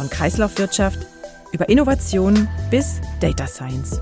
[0.00, 0.98] Von Kreislaufwirtschaft
[1.52, 4.00] über Innovation bis Data Science.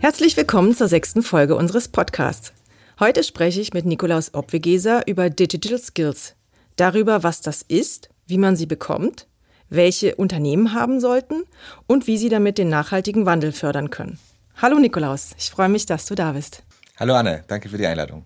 [0.00, 2.52] Herzlich willkommen zur sechsten Folge unseres Podcasts.
[2.98, 6.34] Heute spreche ich mit Nikolaus Obwegeser über Digital Skills,
[6.74, 9.28] darüber, was das ist, wie man sie bekommt,
[9.68, 11.44] welche Unternehmen haben sollten
[11.86, 14.18] und wie sie damit den nachhaltigen Wandel fördern können.
[14.56, 16.64] Hallo Nikolaus, ich freue mich, dass du da bist.
[16.98, 18.24] Hallo Anne, danke für die Einladung.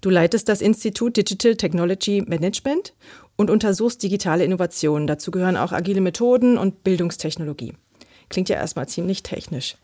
[0.00, 2.92] Du leitest das Institut Digital Technology Management
[3.36, 5.06] und untersuchst digitale Innovationen.
[5.06, 7.74] Dazu gehören auch agile Methoden und Bildungstechnologie.
[8.28, 9.76] Klingt ja erstmal ziemlich technisch.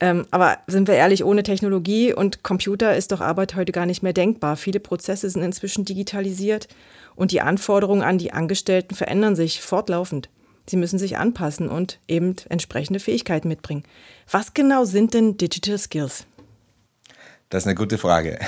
[0.00, 4.02] Ähm, aber sind wir ehrlich, ohne Technologie und Computer ist doch Arbeit heute gar nicht
[4.02, 4.56] mehr denkbar.
[4.56, 6.68] Viele Prozesse sind inzwischen digitalisiert
[7.16, 10.28] und die Anforderungen an die Angestellten verändern sich fortlaufend.
[10.70, 13.82] Sie müssen sich anpassen und eben entsprechende Fähigkeiten mitbringen.
[14.30, 16.27] Was genau sind denn Digital Skills?
[17.48, 18.38] Das ist eine gute Frage.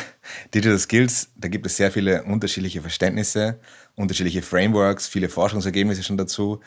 [0.54, 3.58] Digital Skills, da gibt es sehr viele unterschiedliche Verständnisse,
[3.96, 6.60] unterschiedliche Frameworks, viele Forschungsergebnisse schon dazu.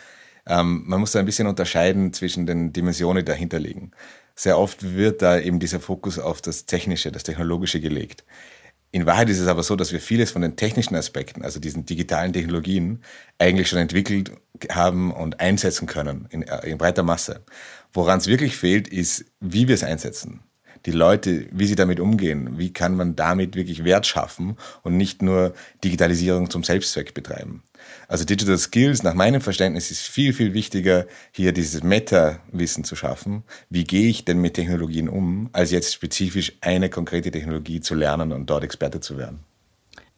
[0.47, 3.91] Ähm, man muss da ein bisschen unterscheiden zwischen den Dimensionen, die dahinter liegen.
[4.35, 8.25] Sehr oft wird da eben dieser Fokus auf das Technische, das Technologische gelegt.
[8.91, 11.85] In Wahrheit ist es aber so, dass wir vieles von den technischen Aspekten, also diesen
[11.85, 13.03] digitalen Technologien,
[13.37, 14.31] eigentlich schon entwickelt
[14.71, 17.43] haben und einsetzen können in, äh, in breiter Masse.
[17.91, 20.41] Woran es wirklich fehlt, ist, wie wir es einsetzen
[20.85, 25.21] die Leute, wie sie damit umgehen, wie kann man damit wirklich Wert schaffen und nicht
[25.21, 25.53] nur
[25.83, 27.63] Digitalisierung zum Selbstzweck betreiben.
[28.07, 33.43] Also Digital Skills, nach meinem Verständnis, ist viel, viel wichtiger, hier dieses Meta-Wissen zu schaffen.
[33.69, 38.31] Wie gehe ich denn mit Technologien um, als jetzt spezifisch eine konkrete Technologie zu lernen
[38.31, 39.39] und dort Experte zu werden.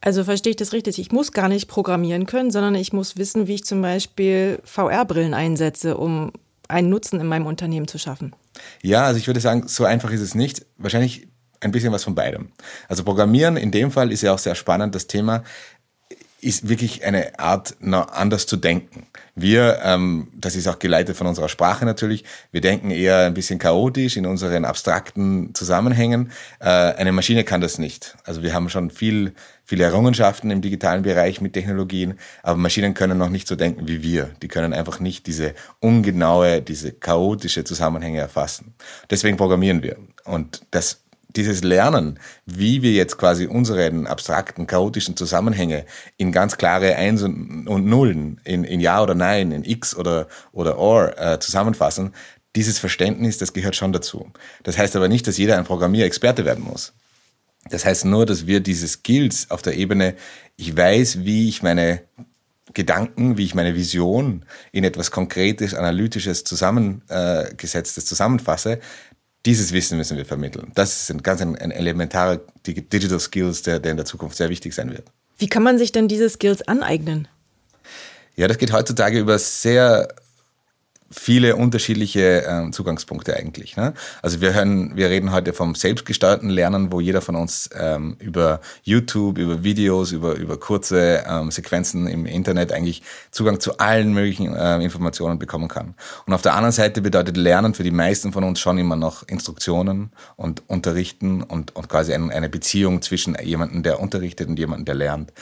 [0.00, 0.98] Also verstehe ich das richtig?
[0.98, 5.34] Ich muss gar nicht programmieren können, sondern ich muss wissen, wie ich zum Beispiel VR-Brillen
[5.34, 6.32] einsetze, um
[6.68, 8.34] einen Nutzen in meinem Unternehmen zu schaffen.
[8.82, 10.66] Ja, also ich würde sagen, so einfach ist es nicht.
[10.78, 11.28] Wahrscheinlich
[11.60, 12.52] ein bisschen was von beidem.
[12.88, 14.94] Also Programmieren in dem Fall ist ja auch sehr spannend.
[14.94, 15.42] Das Thema
[16.40, 19.06] ist wirklich eine Art, anders zu denken.
[19.34, 23.58] Wir, ähm, das ist auch geleitet von unserer Sprache natürlich, wir denken eher ein bisschen
[23.58, 26.30] chaotisch in unseren abstrakten Zusammenhängen.
[26.60, 28.16] Äh, eine Maschine kann das nicht.
[28.24, 29.32] Also wir haben schon viel,
[29.66, 34.02] viele Errungenschaften im digitalen Bereich mit Technologien, aber Maschinen können noch nicht so denken wie
[34.02, 34.30] wir.
[34.40, 38.74] Die können einfach nicht diese ungenaue, diese chaotische Zusammenhänge erfassen.
[39.10, 39.96] Deswegen programmieren wir.
[40.24, 41.02] Und das
[41.34, 45.84] dieses Lernen, wie wir jetzt quasi unsere abstrakten, chaotischen Zusammenhänge
[46.16, 50.78] in ganz klare Eins und, Nullen, in, in Ja oder Nein, in X oder, oder
[50.78, 52.14] Or äh, zusammenfassen,
[52.54, 54.32] dieses Verständnis, das gehört schon dazu.
[54.62, 56.94] Das heißt aber nicht, dass jeder ein Programmierexperte werden muss.
[57.70, 60.14] Das heißt nur, dass wir diese Skills auf der Ebene,
[60.56, 62.02] ich weiß, wie ich meine
[62.74, 68.80] Gedanken, wie ich meine Vision in etwas Konkretes, Analytisches, Zusammengesetztes äh, zusammenfasse,
[69.46, 70.72] dieses Wissen müssen wir vermitteln.
[70.74, 74.50] Das ist ein ganz ein, ein elementarer Digital Skills, der, der in der Zukunft sehr
[74.50, 75.04] wichtig sein wird.
[75.38, 77.28] Wie kann man sich denn diese Skills aneignen?
[78.34, 80.08] Ja, das geht heutzutage über sehr
[81.10, 83.76] viele unterschiedliche äh, Zugangspunkte eigentlich.
[83.76, 83.94] Ne?
[84.22, 88.60] Also wir hören, wir reden heute vom selbstgesteuerten Lernen, wo jeder von uns ähm, über
[88.82, 94.54] YouTube, über Videos, über über kurze ähm, Sequenzen im Internet eigentlich Zugang zu allen möglichen
[94.54, 95.94] äh, Informationen bekommen kann.
[96.26, 99.22] Und auf der anderen Seite bedeutet Lernen für die meisten von uns schon immer noch
[99.28, 104.86] Instruktionen und Unterrichten und und quasi ein, eine Beziehung zwischen jemandem, der unterrichtet und jemandem,
[104.86, 105.32] der lernt.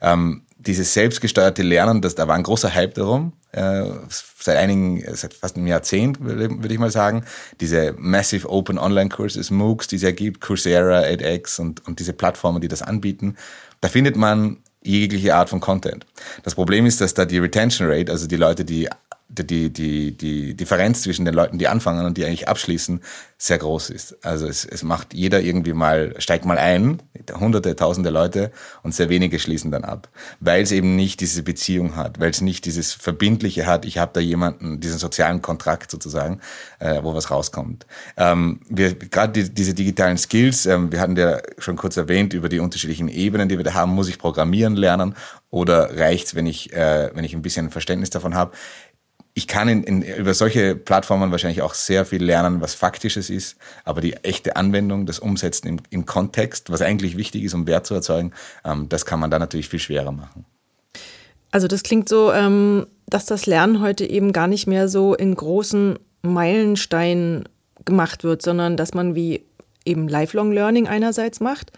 [0.00, 5.34] Ähm, dieses selbstgesteuerte Lernen, das, da war ein großer Hype darum, äh, seit einigen, seit
[5.34, 7.24] fast einem Jahrzehnt, würde ich mal sagen.
[7.60, 12.12] Diese Massive Open Online Courses, MOOCs, die es ja gibt, Coursera, edX und, und diese
[12.12, 13.36] Plattformen, die das anbieten,
[13.80, 16.06] da findet man jegliche Art von Content.
[16.42, 18.88] Das Problem ist, dass da die Retention Rate, also die Leute, die
[19.32, 23.00] die, die, die Differenz zwischen den Leuten, die anfangen und die eigentlich abschließen,
[23.38, 24.24] sehr groß ist.
[24.24, 27.02] Also es, es macht jeder irgendwie mal, steigt mal ein,
[27.40, 28.52] hunderte, tausende Leute
[28.82, 30.08] und sehr wenige schließen dann ab.
[30.38, 34.12] Weil es eben nicht diese Beziehung hat, weil es nicht dieses Verbindliche hat, ich habe
[34.14, 36.40] da jemanden, diesen sozialen Kontrakt sozusagen,
[36.78, 37.86] äh, wo was rauskommt.
[38.16, 42.48] Ähm, wir Gerade die, diese digitalen Skills, ähm, wir hatten ja schon kurz erwähnt über
[42.48, 45.16] die unterschiedlichen Ebenen, die wir da haben, muss ich programmieren lernen
[45.50, 48.52] oder reicht's, wenn ich, äh, wenn ich ein bisschen Verständnis davon habe
[49.34, 53.56] ich kann in, in, über solche Plattformen wahrscheinlich auch sehr viel lernen, was Faktisches ist,
[53.84, 57.86] aber die echte Anwendung, das Umsetzen im, im Kontext, was eigentlich wichtig ist, um Wert
[57.86, 58.32] zu erzeugen,
[58.64, 60.44] ähm, das kann man dann natürlich viel schwerer machen.
[61.50, 65.34] Also das klingt so, ähm, dass das Lernen heute eben gar nicht mehr so in
[65.34, 67.48] großen Meilensteinen
[67.84, 69.44] gemacht wird, sondern dass man wie
[69.84, 71.72] eben Lifelong Learning einerseits macht,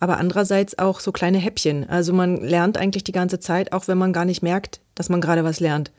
[0.00, 1.88] aber andererseits auch so kleine Häppchen.
[1.88, 5.20] Also man lernt eigentlich die ganze Zeit, auch wenn man gar nicht merkt, dass man
[5.20, 5.90] gerade was lernt.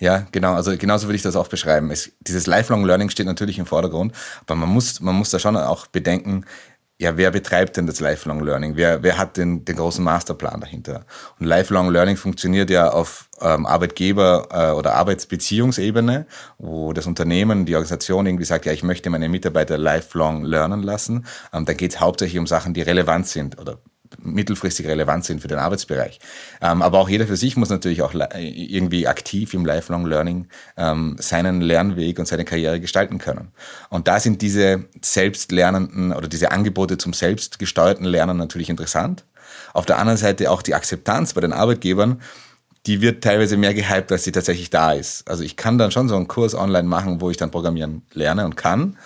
[0.00, 0.54] Ja, genau.
[0.54, 1.90] Also genauso würde ich das auch beschreiben.
[1.90, 4.12] Es, dieses Lifelong Learning steht natürlich im Vordergrund,
[4.46, 6.44] aber man muss, man muss da schon auch bedenken,
[7.00, 8.74] ja, wer betreibt denn das Lifelong Learning?
[8.74, 11.04] Wer, wer hat den, den großen Masterplan dahinter?
[11.38, 16.26] Und Lifelong Learning funktioniert ja auf ähm, Arbeitgeber- äh, oder Arbeitsbeziehungsebene,
[16.58, 21.26] wo das Unternehmen, die Organisation irgendwie sagt, ja, ich möchte meine Mitarbeiter lifelong lernen lassen.
[21.52, 23.78] Ähm, da geht es hauptsächlich um Sachen, die relevant sind oder
[24.22, 26.18] mittelfristig relevant sind für den Arbeitsbereich.
[26.60, 30.46] Ähm, aber auch jeder für sich muss natürlich auch irgendwie aktiv im Lifelong Learning
[30.76, 33.48] ähm, seinen Lernweg und seine Karriere gestalten können.
[33.90, 39.24] Und da sind diese selbstlernenden oder diese Angebote zum selbstgesteuerten Lernen natürlich interessant.
[39.74, 42.20] Auf der anderen Seite auch die Akzeptanz bei den Arbeitgebern,
[42.86, 45.28] die wird teilweise mehr gehypt, als sie tatsächlich da ist.
[45.28, 48.44] Also ich kann dann schon so einen Kurs online machen, wo ich dann Programmieren lerne
[48.44, 48.96] und kann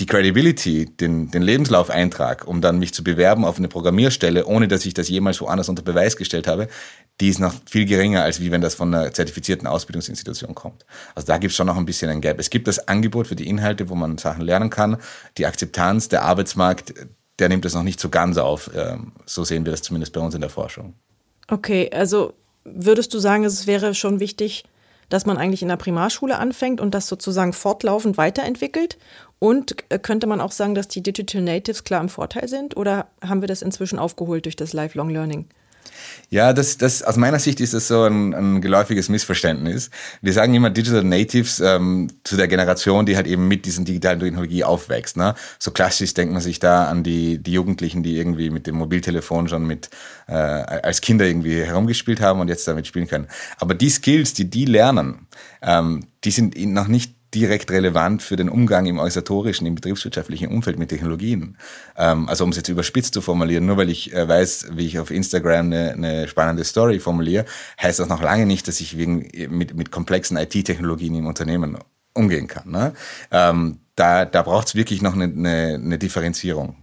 [0.00, 4.86] die Credibility, den, den Lebenslaufeintrag, um dann mich zu bewerben auf eine Programmierstelle, ohne dass
[4.86, 6.68] ich das jemals woanders unter Beweis gestellt habe,
[7.20, 10.84] die ist noch viel geringer, als wie wenn das von einer zertifizierten Ausbildungsinstitution kommt.
[11.14, 12.40] Also da gibt es schon noch ein bisschen ein Gap.
[12.40, 14.96] Es gibt das Angebot für die Inhalte, wo man Sachen lernen kann.
[15.38, 16.94] Die Akzeptanz, der Arbeitsmarkt,
[17.38, 18.70] der nimmt das noch nicht so ganz auf.
[18.74, 20.94] Ähm, so sehen wir das zumindest bei uns in der Forschung.
[21.48, 22.34] Okay, also
[22.64, 24.64] würdest du sagen, es wäre schon wichtig,
[25.08, 28.98] dass man eigentlich in der Primarschule anfängt und das sozusagen fortlaufend weiterentwickelt?
[29.38, 32.76] Und äh, könnte man auch sagen, dass die Digital Natives klar im Vorteil sind?
[32.76, 35.46] Oder haben wir das inzwischen aufgeholt durch das Lifelong Learning?
[36.30, 39.90] Ja, das, das, aus meiner Sicht ist das so ein, ein geläufiges Missverständnis.
[40.22, 44.20] Wir sagen immer Digital Natives ähm, zu der Generation, die halt eben mit diesen digitalen
[44.20, 45.16] Technologie aufwächst.
[45.16, 45.34] Ne?
[45.58, 49.48] So klassisch denkt man sich da an die, die Jugendlichen, die irgendwie mit dem Mobiltelefon
[49.48, 49.90] schon mit
[50.26, 53.28] äh, als Kinder irgendwie herumgespielt haben und jetzt damit spielen können.
[53.58, 55.26] Aber die Skills, die die lernen,
[55.62, 60.78] ähm, die sind noch nicht direkt relevant für den Umgang im organisatorischen, im betriebswirtschaftlichen Umfeld
[60.78, 61.56] mit Technologien.
[61.96, 64.98] Ähm, also um es jetzt überspitzt zu formulieren, nur weil ich äh, weiß, wie ich
[64.98, 67.44] auf Instagram eine, eine spannende Story formuliere,
[67.82, 71.78] heißt das noch lange nicht, dass ich wegen, mit, mit komplexen IT-Technologien im Unternehmen
[72.14, 72.70] umgehen kann.
[72.70, 72.92] Ne?
[73.30, 76.76] Ähm, da da braucht es wirklich noch eine, eine, eine Differenzierung.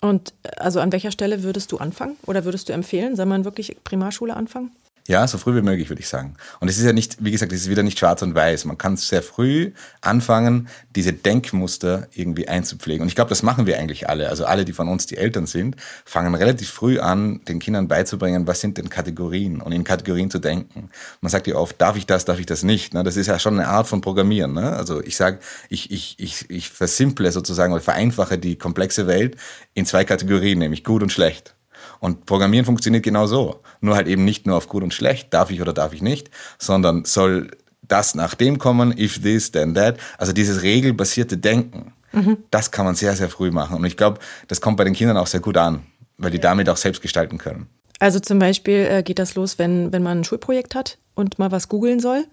[0.00, 3.44] Und äh, also an welcher Stelle würdest du anfangen oder würdest du empfehlen, soll man
[3.44, 4.70] wirklich Primarschule anfangen?
[5.08, 6.34] Ja, so früh wie möglich, würde ich sagen.
[6.58, 8.64] Und es ist ja nicht, wie gesagt, es ist wieder nicht schwarz und weiß.
[8.64, 13.02] Man kann sehr früh anfangen, diese Denkmuster irgendwie einzupflegen.
[13.02, 14.28] Und ich glaube, das machen wir eigentlich alle.
[14.28, 18.48] Also alle, die von uns die Eltern sind, fangen relativ früh an, den Kindern beizubringen,
[18.48, 20.90] was sind denn Kategorien und in Kategorien zu denken.
[21.20, 22.94] Man sagt ja oft, darf ich das, darf ich das nicht.
[22.94, 24.54] Das ist ja schon eine Art von Programmieren.
[24.54, 24.72] Ne?
[24.72, 25.38] Also ich sage,
[25.68, 29.36] ich, ich, ich, ich versimple sozusagen oder vereinfache die komplexe Welt
[29.74, 31.55] in zwei Kategorien, nämlich gut und schlecht.
[32.00, 33.62] Und Programmieren funktioniert genau so.
[33.80, 36.30] Nur halt eben nicht nur auf gut und schlecht, darf ich oder darf ich nicht,
[36.58, 37.50] sondern soll
[37.82, 39.96] das nach dem kommen, if this, then that.
[40.18, 42.38] Also dieses regelbasierte Denken, mhm.
[42.50, 43.76] das kann man sehr, sehr früh machen.
[43.76, 45.86] Und ich glaube, das kommt bei den Kindern auch sehr gut an,
[46.18, 47.68] weil die damit auch selbst gestalten können.
[47.98, 51.50] Also zum Beispiel äh, geht das los, wenn, wenn man ein Schulprojekt hat und mal
[51.50, 52.24] was googeln soll.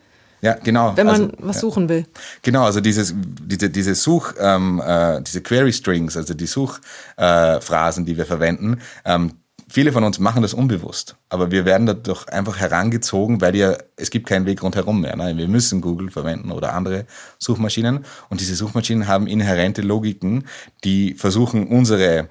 [0.42, 0.92] Ja, genau.
[0.98, 2.06] Wenn man also, was suchen will.
[2.42, 8.06] Genau, also dieses, diese, diese Such, ähm, äh, diese Query Strings, also die Suchphrasen, äh,
[8.06, 9.36] die wir verwenden, ähm,
[9.74, 14.12] Viele von uns machen das unbewusst, aber wir werden dadurch einfach herangezogen, weil ja, es
[14.12, 15.16] gibt keinen Weg rundherum mehr.
[15.16, 15.36] Ne?
[15.36, 17.07] Wir müssen Google verwenden oder andere
[17.40, 20.44] Suchmaschinen und diese Suchmaschinen haben inhärente Logiken,
[20.83, 22.30] die versuchen, unsere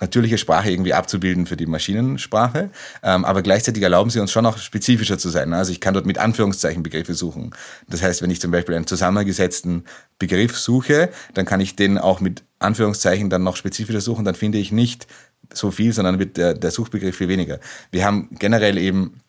[0.00, 2.70] natürliche Sprache irgendwie abzubilden für die Maschinensprache,
[3.02, 5.52] ähm, aber gleichzeitig erlauben sie uns schon auch spezifischer zu sein.
[5.52, 7.50] Also ich kann dort mit Anführungszeichen Begriffe suchen.
[7.88, 9.84] Das heißt, wenn ich zum Beispiel einen zusammengesetzten
[10.18, 14.58] Begriff suche, dann kann ich den auch mit Anführungszeichen dann noch spezifischer suchen, dann finde
[14.58, 15.06] ich nicht
[15.52, 17.58] so viel, sondern wird der, der Suchbegriff viel weniger.
[17.90, 19.20] Wir haben generell eben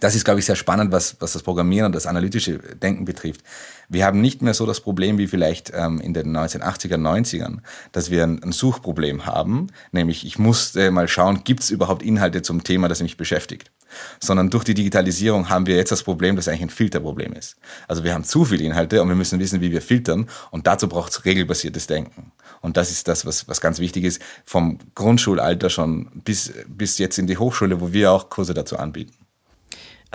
[0.00, 3.42] das ist, glaube ich, sehr spannend, was, was das Programmieren und das analytische Denken betrifft.
[3.88, 7.58] Wir haben nicht mehr so das Problem wie vielleicht ähm, in den 1980er, 90ern,
[7.92, 12.42] dass wir ein, ein Suchproblem haben, nämlich ich musste mal schauen, gibt es überhaupt Inhalte
[12.42, 13.70] zum Thema, das mich beschäftigt.
[14.18, 17.56] Sondern durch die Digitalisierung haben wir jetzt das Problem, das eigentlich ein Filterproblem ist.
[17.86, 20.88] Also wir haben zu viele Inhalte und wir müssen wissen, wie wir filtern und dazu
[20.88, 22.32] braucht es regelbasiertes Denken.
[22.60, 27.18] Und das ist das, was, was ganz wichtig ist, vom Grundschulalter schon bis, bis jetzt
[27.18, 29.25] in die Hochschule, wo wir auch Kurse dazu anbieten.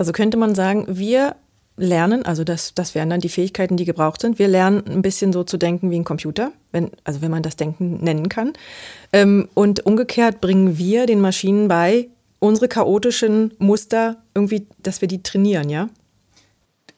[0.02, 1.36] Also könnte man sagen, wir
[1.78, 4.40] lernen, also das, das wären dann die Fähigkeiten, die gebraucht sind.
[4.40, 7.56] Wir lernen ein bisschen so zu denken wie ein Computer, wenn, also wenn man das
[7.56, 8.54] Denken nennen kann.
[9.14, 12.08] Ähm, und umgekehrt bringen wir den Maschinen bei,
[12.40, 15.88] unsere chaotischen Muster irgendwie, dass wir die trainieren, ja?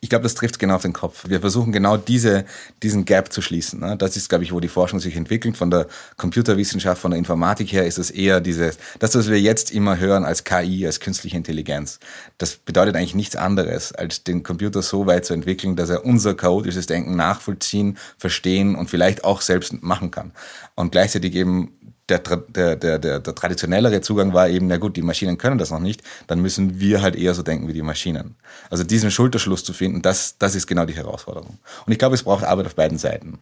[0.04, 1.30] Ich glaube, das trifft genau auf den Kopf.
[1.30, 2.44] Wir versuchen genau diese,
[2.84, 3.80] diesen Gap zu schließen.
[3.80, 3.96] Ne?
[3.96, 5.56] Das ist, glaube ich, wo die Forschung sich entwickelt.
[5.56, 9.72] Von der Computerwissenschaft, von der Informatik her ist es eher dieses, das, was wir jetzt
[9.72, 12.02] immer hören als KI, als künstliche Intelligenz.
[12.38, 16.36] Das bedeutet eigentlich nichts anderes, als den Computer so weit zu entwickeln, dass er unser
[16.64, 20.34] dieses Denken nachvollziehen, verstehen und vielleicht auch selbst machen kann.
[20.76, 21.72] Und gleichzeitig eben
[22.10, 25.72] der, der, der, der, der traditionellere Zugang war eben, na gut, die Maschinen können das
[25.72, 28.36] noch nicht, dann müssen wir halt eher so denken wie die Maschinen.
[28.70, 31.58] Also diesen Schulterschluss zu finden, das, das ist genau die Herausforderung.
[31.86, 33.40] Und ich glaube, es braucht Arbeit auf beiden Seiten.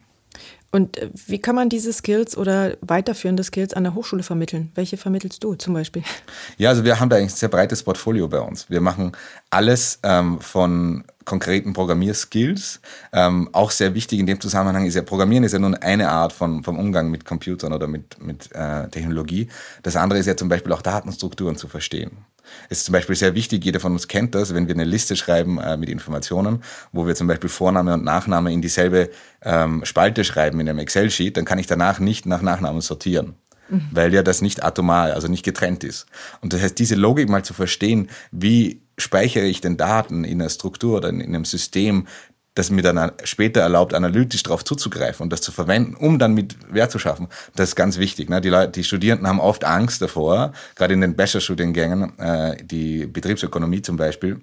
[0.72, 4.72] Und äh, wie kann man diese Skills oder weiterführende Skills an der Hochschule vermitteln?
[4.74, 6.02] Welche vermittelst du zum Beispiel?
[6.58, 8.70] Ja, also wir haben da eigentlich ein sehr breites Portfolio bei uns.
[8.70, 9.12] Wir machen
[9.50, 12.80] alles ähm, von konkreten Programmierskills.
[13.12, 16.32] Ähm, auch sehr wichtig in dem Zusammenhang ist ja, Programmieren ist ja nun eine Art
[16.32, 19.48] von, vom Umgang mit Computern oder mit, mit äh, Technologie.
[19.82, 22.24] Das andere ist ja zum Beispiel auch Datenstrukturen zu verstehen.
[22.68, 25.16] Es ist zum Beispiel sehr wichtig, jeder von uns kennt das, wenn wir eine Liste
[25.16, 29.10] schreiben äh, mit Informationen, wo wir zum Beispiel Vorname und Nachname in dieselbe
[29.42, 33.34] ähm, Spalte schreiben in einem Excel-Sheet, dann kann ich danach nicht nach Nachnamen sortieren
[33.72, 33.88] mhm.
[33.90, 36.06] weil ja das nicht atomar, also nicht getrennt ist.
[36.40, 40.50] Und das heißt, diese Logik mal zu verstehen, wie speichere ich denn Daten in einer
[40.50, 42.06] Struktur oder in einem System,
[42.54, 46.56] das mir dann später erlaubt, analytisch darauf zuzugreifen und das zu verwenden, um dann mit
[46.72, 47.28] Wert zu schaffen.
[47.54, 48.28] Das ist ganz wichtig.
[48.28, 48.40] Ne?
[48.40, 53.80] Die, Leute, die Studierenden haben oft Angst davor, gerade in den Bachelorstudiengängen, äh, die Betriebsökonomie
[53.80, 54.40] zum Beispiel,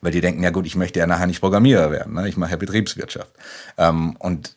[0.00, 2.28] weil die denken, ja gut, ich möchte ja nachher nicht Programmierer werden, ne?
[2.28, 3.30] ich mache ja Betriebswirtschaft.
[3.78, 4.55] Ähm, und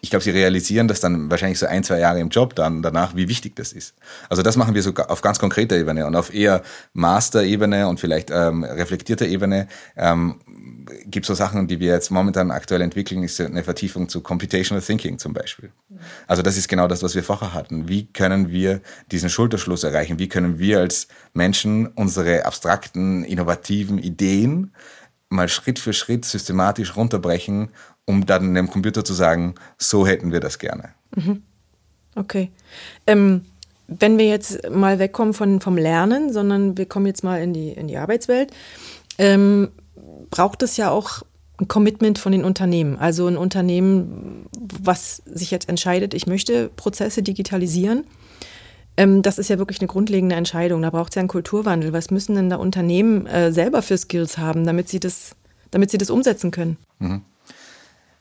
[0.00, 3.14] ich glaube, sie realisieren das dann wahrscheinlich so ein, zwei Jahre im Job dann danach,
[3.14, 3.94] wie wichtig das ist.
[4.28, 6.62] Also das machen wir so auf ganz konkreter Ebene und auf eher
[6.94, 10.40] Master-Ebene und vielleicht ähm, reflektierter Ebene ähm,
[11.06, 14.82] gibt es so Sachen, die wir jetzt momentan aktuell entwickeln, ist eine Vertiefung zu Computational
[14.82, 15.70] Thinking zum Beispiel.
[16.26, 17.88] Also das ist genau das, was wir vorher hatten.
[17.88, 18.80] Wie können wir
[19.10, 20.18] diesen Schulterschluss erreichen?
[20.18, 24.72] Wie können wir als Menschen unsere abstrakten, innovativen Ideen
[25.28, 27.70] mal Schritt für Schritt systematisch runterbrechen
[28.10, 30.90] um dann dem Computer zu sagen, so hätten wir das gerne.
[31.14, 31.42] Mhm.
[32.16, 32.50] Okay.
[33.06, 33.42] Ähm,
[33.86, 37.70] wenn wir jetzt mal wegkommen von, vom Lernen, sondern wir kommen jetzt mal in die,
[37.70, 38.52] in die Arbeitswelt,
[39.18, 39.68] ähm,
[40.30, 41.22] braucht es ja auch
[41.60, 42.96] ein Commitment von den Unternehmen.
[42.96, 44.46] Also ein Unternehmen,
[44.82, 48.04] was sich jetzt entscheidet, ich möchte Prozesse digitalisieren.
[48.96, 50.82] Ähm, das ist ja wirklich eine grundlegende Entscheidung.
[50.82, 51.92] Da braucht es ja einen Kulturwandel.
[51.92, 55.36] Was müssen denn da Unternehmen äh, selber für Skills haben, damit sie das,
[55.70, 56.76] damit sie das umsetzen können?
[56.98, 57.22] Mhm.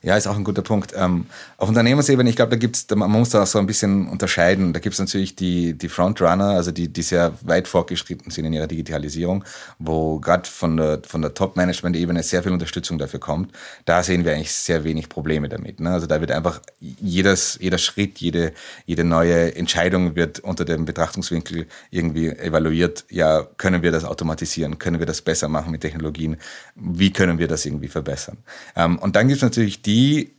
[0.02, 0.94] Ja, ist auch ein guter Punkt.
[0.96, 1.26] Ähm,
[1.58, 4.72] auf Unternehmensebene, ich glaube, da gibt's, man muss da auch so ein bisschen unterscheiden.
[4.72, 8.68] Da gibt's natürlich die, die Frontrunner, also die, die sehr weit fortgeschritten sind in ihrer
[8.68, 9.44] Digitalisierung,
[9.78, 13.52] wo gerade von der, von der Top-Management-Ebene sehr viel Unterstützung dafür kommt.
[13.84, 15.82] Da sehen wir eigentlich sehr wenig Probleme damit.
[15.82, 15.92] Ne?
[15.92, 18.54] Also da wird einfach jedes, jeder Schritt, jede,
[18.86, 23.04] jede neue Entscheidung wird unter dem Betrachtungswinkel irgendwie evaluiert.
[23.10, 24.80] Ja, können wir das automatisieren?
[24.80, 26.38] Können wir das besser machen mit Technologien?
[26.76, 28.38] Wie können wir das irgendwie verbessern?
[28.78, 30.36] Ähm, und dann gibt's natürlich die die,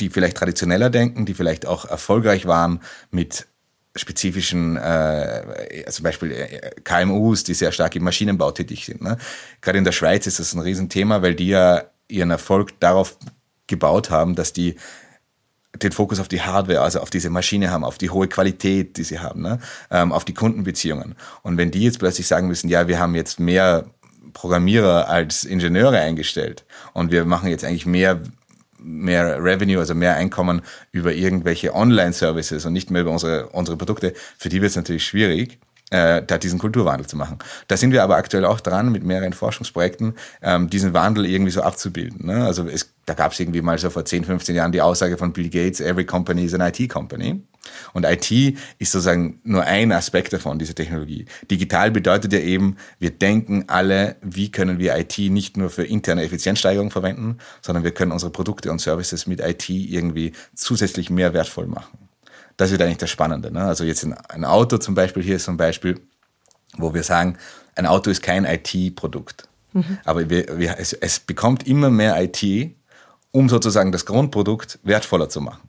[0.00, 2.80] die vielleicht traditioneller denken, die vielleicht auch erfolgreich waren
[3.12, 3.46] mit
[3.94, 9.02] spezifischen, äh, zum Beispiel äh, KMUs, die sehr stark im Maschinenbau tätig sind.
[9.02, 9.16] Ne?
[9.60, 13.16] Gerade in der Schweiz ist das ein Riesenthema, weil die ja ihren Erfolg darauf
[13.66, 14.76] gebaut haben, dass die
[15.76, 19.04] den Fokus auf die Hardware, also auf diese Maschine haben, auf die hohe Qualität, die
[19.04, 19.60] sie haben, ne?
[19.90, 21.14] ähm, auf die Kundenbeziehungen.
[21.42, 23.84] Und wenn die jetzt plötzlich sagen müssen, ja, wir haben jetzt mehr
[24.32, 26.64] Programmierer als Ingenieure eingestellt
[26.94, 28.20] und wir machen jetzt eigentlich mehr
[28.78, 34.14] mehr Revenue, also mehr Einkommen über irgendwelche Online-Services und nicht mehr über unsere, unsere Produkte,
[34.36, 35.58] für die wird es natürlich schwierig,
[35.90, 37.38] äh, da diesen Kulturwandel zu machen.
[37.66, 41.62] Da sind wir aber aktuell auch dran, mit mehreren Forschungsprojekten, ähm, diesen Wandel irgendwie so
[41.62, 42.26] abzubilden.
[42.26, 42.44] Ne?
[42.44, 45.32] Also es, da gab es irgendwie mal so vor 10, 15 Jahren die Aussage von
[45.32, 47.42] Bill Gates, every company is an IT company.
[47.92, 48.30] Und IT
[48.78, 51.26] ist sozusagen nur ein Aspekt davon, diese Technologie.
[51.50, 56.22] Digital bedeutet ja eben, wir denken alle, wie können wir IT nicht nur für interne
[56.22, 61.66] Effizienzsteigerung verwenden, sondern wir können unsere Produkte und Services mit IT irgendwie zusätzlich mehr wertvoll
[61.66, 61.98] machen.
[62.56, 63.52] Das wird eigentlich das Spannende.
[63.52, 63.62] Ne?
[63.62, 66.00] Also jetzt ein Auto zum Beispiel, hier ist ein Beispiel,
[66.76, 67.38] wo wir sagen,
[67.76, 69.48] ein Auto ist kein IT-Produkt.
[69.72, 69.98] Mhm.
[70.04, 72.74] Aber wir, wir, es, es bekommt immer mehr IT,
[73.30, 75.68] um sozusagen das Grundprodukt wertvoller zu machen.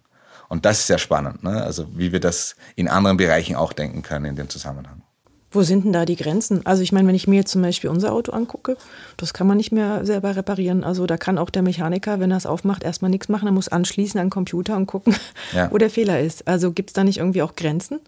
[0.49, 1.63] Und das ist sehr spannend, ne?
[1.63, 5.03] also wie wir das in anderen Bereichen auch denken können in dem Zusammenhang.
[5.51, 6.63] Wo sind denn da die Grenzen?
[6.65, 8.77] Also ich meine, wenn ich mir jetzt zum Beispiel unser Auto angucke,
[9.17, 10.83] das kann man nicht mehr selber reparieren.
[10.83, 13.47] Also da kann auch der Mechaniker, wenn er es aufmacht, erstmal nichts machen.
[13.47, 15.15] Er muss anschließen an den Computer und gucken,
[15.53, 15.71] ja.
[15.71, 16.47] wo der Fehler ist.
[16.47, 17.99] Also gibt es da nicht irgendwie auch Grenzen?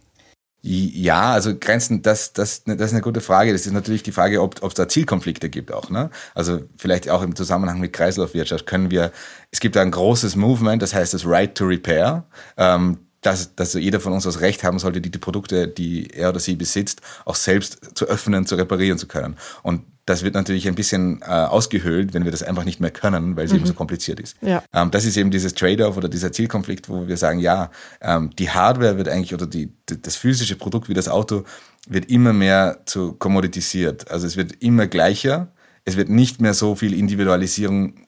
[0.63, 3.51] Ja, also Grenzen, das, das, das ist eine gute Frage.
[3.51, 5.89] Das ist natürlich die Frage, ob es da Zielkonflikte gibt auch.
[5.89, 6.12] Ne?
[6.36, 9.12] Also vielleicht auch im Zusammenhang mit Kreislaufwirtschaft können wir,
[9.50, 12.25] es gibt da ein großes Movement, das heißt das Right to Repair.
[12.58, 16.30] Ähm, dass, dass jeder von uns das Recht haben sollte, die, die Produkte, die er
[16.30, 19.38] oder sie besitzt, auch selbst zu öffnen, zu reparieren zu können.
[19.62, 23.36] Und das wird natürlich ein bisschen äh, ausgehöhlt, wenn wir das einfach nicht mehr können,
[23.36, 23.60] weil es mhm.
[23.60, 24.36] eben so kompliziert ist.
[24.41, 24.63] Ja.
[24.74, 28.50] Ähm, das ist eben dieses Trade-off oder dieser Zielkonflikt, wo wir sagen, ja, ähm, die
[28.50, 31.43] Hardware wird eigentlich oder die, das physische Produkt wie das Auto
[31.88, 34.10] wird immer mehr zu kommoditisiert.
[34.12, 35.51] Also es wird immer gleicher.
[35.84, 38.05] Es wird nicht mehr so viel Individualisierung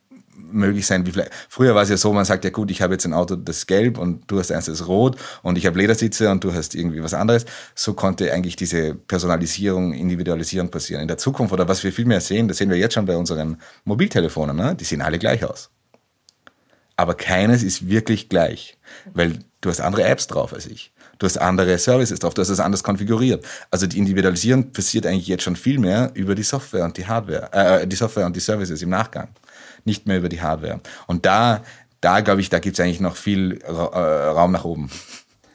[0.53, 1.31] möglich sein wie vielleicht.
[1.49, 3.57] Früher war es ja so, man sagt ja gut, ich habe jetzt ein Auto, das
[3.57, 6.53] ist gelb und du hast eins, das ist rot und ich habe Ledersitze und du
[6.53, 7.45] hast irgendwie was anderes.
[7.75, 11.01] So konnte eigentlich diese Personalisierung, Individualisierung passieren.
[11.01, 13.17] In der Zukunft oder was wir viel mehr sehen, das sehen wir jetzt schon bei
[13.17, 14.75] unseren Mobiltelefonen, ne?
[14.75, 15.69] die sehen alle gleich aus.
[16.95, 18.77] Aber keines ist wirklich gleich,
[19.13, 20.93] weil du hast andere Apps drauf als ich.
[21.19, 23.45] Du hast andere Services drauf, du hast das anders konfiguriert.
[23.71, 27.49] Also die Individualisierung passiert eigentlich jetzt schon viel mehr über die Software und die Hardware,
[27.53, 29.29] äh, die Software und die Services im Nachgang
[29.85, 30.79] nicht mehr über die Hardware.
[31.07, 31.61] Und da,
[32.01, 34.89] da glaube ich, da gibt es eigentlich noch viel Ra äh, Raum nach oben.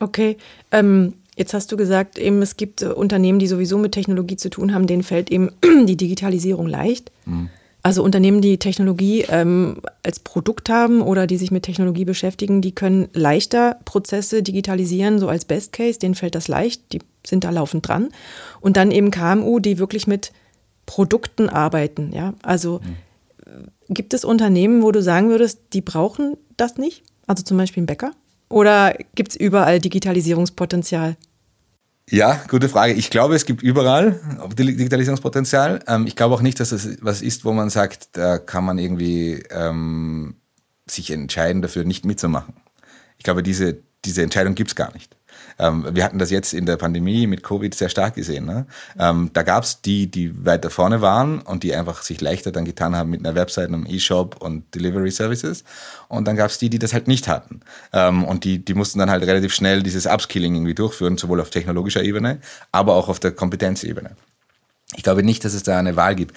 [0.01, 0.37] Okay.
[0.71, 4.51] Ähm, jetzt hast du gesagt, eben es gibt äh, Unternehmen, die sowieso mit Technologie zu
[4.51, 5.51] tun haben, denen fällt eben
[5.87, 7.11] die Digitalisierung leicht.
[7.25, 7.51] Mhm.
[7.83, 12.75] Also Unternehmen, die Technologie ähm, als Produkt haben oder die sich mit Technologie beschäftigen, die
[12.75, 17.51] können leichter Prozesse digitalisieren, so als Best Case, denen fällt das leicht, die sind da
[17.51, 18.09] laufend dran.
[18.61, 20.33] Und dann eben KMU, die wirklich mit
[20.87, 22.35] Produkten arbeiten, ja.
[22.43, 22.97] Also mhm.
[23.89, 27.03] Gibt es Unternehmen, wo du sagen würdest, die brauchen das nicht?
[27.27, 28.13] Also zum Beispiel ein Bäcker?
[28.49, 31.17] Oder gibt es überall Digitalisierungspotenzial?
[32.11, 32.95] Ja, gute Frage.
[32.95, 34.19] Ich glaube, es gibt überall
[34.57, 35.81] Digitalisierungspotenzial.
[35.87, 38.79] Ähm, ich glaube auch nicht, dass es was ist, wo man sagt, da kann man
[38.79, 40.37] irgendwie ähm,
[40.87, 42.55] sich entscheiden, dafür nicht mitzumachen.
[43.19, 45.17] Ich glaube, diese, diese Entscheidung gibt es gar nicht.
[45.59, 48.45] Ähm, wir hatten das jetzt in der Pandemie mit Covid sehr stark gesehen.
[48.45, 48.67] Ne?
[48.99, 52.65] Ähm, da gab es die, die weiter vorne waren und die einfach sich leichter dann
[52.65, 55.65] getan haben mit einer Website, einem E-Shop und Delivery Services.
[56.09, 57.61] Und dann gab es die, die das halt nicht hatten.
[57.93, 61.51] Ähm, und die, die mussten dann halt relativ schnell dieses Upskilling irgendwie durchführen, sowohl auf
[61.51, 62.39] technologischer Ebene,
[62.73, 64.11] aber auch auf der Kompetenzebene.
[64.97, 66.35] Ich glaube nicht, dass es da eine Wahl gibt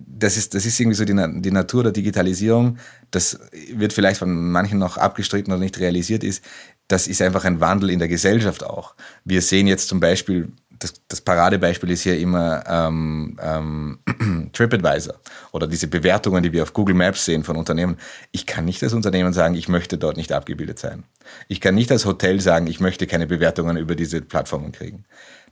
[0.00, 2.78] das ist, das ist irgendwie so die, die Natur der Digitalisierung.
[3.10, 3.40] Das
[3.74, 6.44] wird vielleicht von manchen noch abgestritten oder nicht realisiert ist
[6.88, 8.94] das ist einfach ein Wandel in der Gesellschaft auch.
[9.24, 15.14] Wir sehen jetzt zum Beispiel, das, das Paradebeispiel ist hier immer ähm, ähm, TripAdvisor
[15.52, 17.96] oder diese Bewertungen, die wir auf Google Maps sehen von Unternehmen.
[18.30, 21.04] Ich kann nicht als Unternehmen sagen, ich möchte dort nicht abgebildet sein.
[21.48, 25.04] Ich kann nicht als Hotel sagen, ich möchte keine Bewertungen über diese Plattformen kriegen.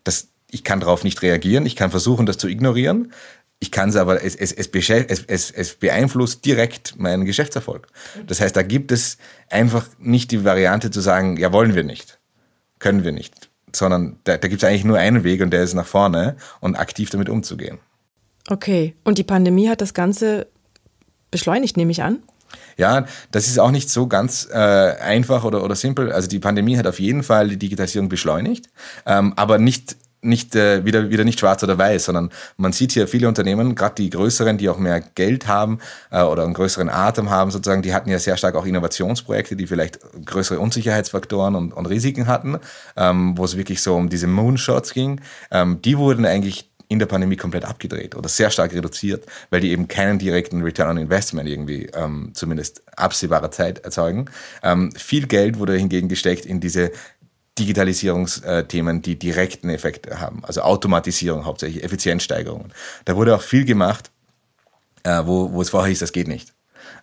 [0.05, 3.13] Das, ich kann darauf nicht reagieren, ich kann versuchen, das zu ignorieren.
[3.59, 7.87] Ich kann es aber, es, es, es, es, beeinflusst direkt meinen Geschäftserfolg.
[8.27, 9.17] Das heißt, da gibt es
[9.49, 12.19] einfach nicht die Variante zu sagen, ja, wollen wir nicht,
[12.79, 15.73] können wir nicht, sondern da, da gibt es eigentlich nur einen Weg und der ist
[15.73, 17.79] nach vorne und aktiv damit umzugehen.
[18.49, 20.49] Okay, und die Pandemie hat das Ganze
[21.31, 22.23] beschleunigt, nehme ich an?
[22.77, 26.13] Ja, das ist auch nicht so ganz äh, einfach oder, oder simpel.
[26.13, 28.69] Also die Pandemie hat auf jeden Fall die Digitalisierung beschleunigt,
[29.07, 33.09] ähm, aber nicht nicht äh, wieder, wieder nicht schwarz oder weiß, sondern man sieht hier
[33.09, 35.79] viele Unternehmen, gerade die größeren, die auch mehr Geld haben
[36.11, 39.67] äh, oder einen größeren Atem haben, sozusagen, die hatten ja sehr stark auch Innovationsprojekte, die
[39.67, 42.59] vielleicht größere Unsicherheitsfaktoren und, und Risiken hatten,
[42.97, 45.21] ähm, wo es wirklich so um diese Moonshots ging.
[45.51, 49.71] Ähm, die wurden eigentlich in der Pandemie komplett abgedreht oder sehr stark reduziert, weil die
[49.71, 54.27] eben keinen direkten Return on Investment irgendwie ähm, zumindest absehbarer Zeit erzeugen.
[54.63, 56.93] Ähm, viel Geld wurde hingegen gesteckt in diese
[57.59, 60.45] Digitalisierungsthemen, die direkten Effekt haben.
[60.45, 62.73] Also Automatisierung hauptsächlich, Effizienzsteigerungen.
[63.05, 64.11] Da wurde auch viel gemacht,
[65.05, 66.56] äh, wo, wo es vorher hieß, das geht nicht.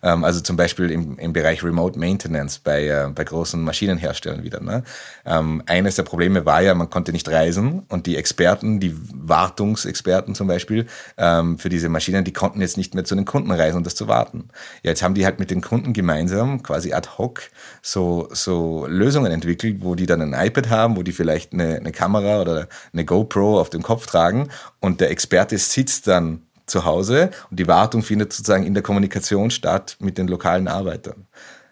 [0.04, 4.60] Ähm, also zum Beispiel im, im Bereich Remote Maintenance bei, äh, bei großen Maschinenherstellern wieder.
[4.60, 4.84] Ne?
[5.24, 10.34] Ähm, eines der Probleme war ja, man konnte nicht reisen und die Experten, die Wartungsexperten
[10.34, 10.86] zum Beispiel
[11.16, 13.94] ähm, für diese Maschinen, die konnten jetzt nicht mehr zu den Kunden reisen und das
[13.94, 14.48] zu warten.
[14.82, 17.42] Ja, jetzt haben die halt mit den Kunden gemeinsam quasi ad hoc
[17.80, 21.92] so, so Lösungen entwickelt, wo die dann ein iPad haben, wo die vielleicht eine, eine
[21.92, 24.48] Kamera oder eine GoPro auf dem Kopf tragen
[24.80, 29.50] und der Experte sitzt dann zu Hause und die Wartung findet sozusagen in der Kommunikation
[29.50, 31.26] statt mit den lokalen Arbeitern.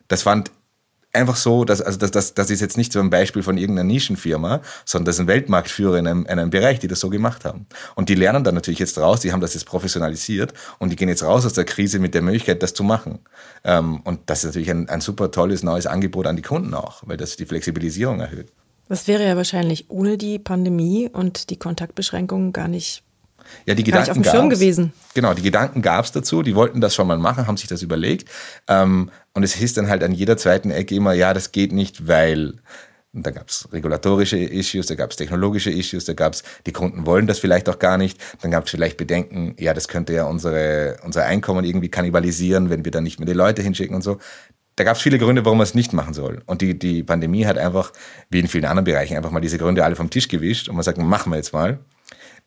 [0.09, 0.51] Das fand
[1.13, 3.87] einfach so, dass, also das, das, das ist jetzt nicht so ein Beispiel von irgendeiner
[3.87, 7.67] Nischenfirma, sondern das sind Weltmarktführer in einem, in einem Bereich, die das so gemacht haben.
[7.95, 11.09] Und die lernen dann natürlich jetzt raus, die haben das jetzt professionalisiert und die gehen
[11.09, 13.21] jetzt raus aus der Krise mit der Möglichkeit, das zu machen.
[13.65, 17.03] Ähm, und das ist natürlich ein, ein super tolles neues Angebot an die Kunden auch,
[17.07, 18.51] weil das die Flexibilisierung erhöht.
[18.89, 23.05] Das wäre ja wahrscheinlich ohne die Pandemie und die Kontaktbeschränkungen gar nicht
[23.67, 24.93] ja, die Gedanken auf dem Schirm gewesen.
[25.15, 26.43] Genau, die Gedanken gab es dazu.
[26.43, 28.29] Die wollten das schon mal machen, haben sich das überlegt.
[28.69, 32.09] Ähm, und es hieß dann halt an jeder zweiten Ecke immer, ja, das geht nicht,
[32.09, 32.55] weil.
[33.15, 36.73] Und da gab es regulatorische Issues, da gab es technologische Issues, da gab es, die
[36.73, 38.19] Kunden wollen das vielleicht auch gar nicht.
[38.41, 42.87] Dann gab es vielleicht Bedenken, ja, das könnte ja unsere, unser Einkommen irgendwie kannibalisieren, wenn
[42.87, 44.17] wir dann nicht mehr die Leute hinschicken und so.
[44.77, 46.43] Da gab es viele Gründe, warum man es nicht machen soll.
[46.47, 47.93] Und die, die Pandemie hat einfach,
[48.31, 50.83] wie in vielen anderen Bereichen, einfach mal diese Gründe alle vom Tisch gewischt und man
[50.83, 51.81] sagt, machen wir jetzt mal.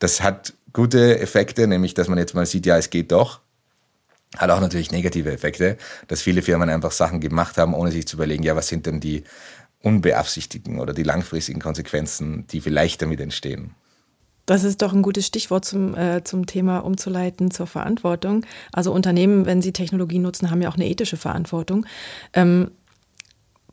[0.00, 3.40] Das hat gute Effekte, nämlich dass man jetzt mal sieht, ja, es geht doch.
[4.36, 8.16] Hat auch natürlich negative Effekte, dass viele Firmen einfach Sachen gemacht haben, ohne sich zu
[8.16, 9.24] überlegen, ja, was sind denn die
[9.82, 13.74] unbeabsichtigten oder die langfristigen Konsequenzen, die vielleicht damit entstehen.
[14.44, 18.44] Das ist doch ein gutes Stichwort zum, äh, zum Thema umzuleiten zur Verantwortung.
[18.72, 21.86] Also Unternehmen, wenn sie Technologie nutzen, haben ja auch eine ethische Verantwortung.
[22.32, 22.70] Ähm,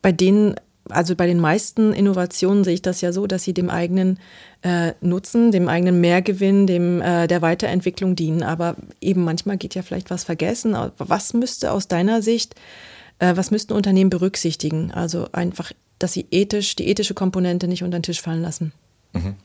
[0.02, 0.56] bei denen
[0.88, 4.18] also bei den meisten Innovationen sehe ich das ja so, dass sie dem eigenen
[4.62, 8.42] äh, Nutzen, dem eigenen Mehrgewinn, dem äh, der Weiterentwicklung dienen.
[8.42, 10.76] Aber eben manchmal geht ja vielleicht was vergessen.
[10.98, 12.54] Was müsste aus deiner Sicht,
[13.18, 14.90] äh, was müssten Unternehmen berücksichtigen?
[14.92, 18.72] Also einfach, dass sie ethisch die ethische Komponente nicht unter den Tisch fallen lassen.
[19.12, 19.36] Mhm.